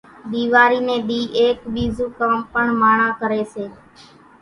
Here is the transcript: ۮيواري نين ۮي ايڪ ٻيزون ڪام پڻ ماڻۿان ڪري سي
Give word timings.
ۮيواري 0.31 0.79
نين 0.87 1.01
ۮي 1.09 1.19
ايڪ 1.41 1.57
ٻيزون 1.75 2.09
ڪام 2.17 2.37
پڻ 2.51 2.65
ماڻۿان 2.81 3.11
ڪري 3.21 3.41
سي 3.53 3.65